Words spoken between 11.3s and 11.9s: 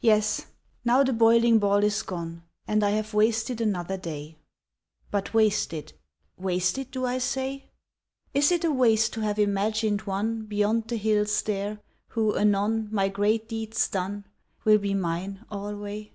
there,